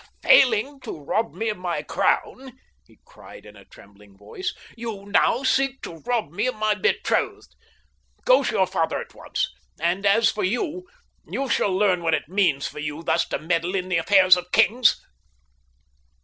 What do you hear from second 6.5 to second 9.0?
my betrothed! Go to your father